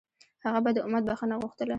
[0.45, 1.69] هغه به د امت بښنه غوښتله.